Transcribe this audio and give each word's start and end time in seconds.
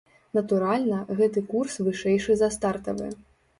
Натуральна, 0.37 0.97
гэты 1.19 1.45
курс 1.53 1.77
вышэйшы 1.89 2.41
за 2.43 2.51
стартавы. 2.59 3.15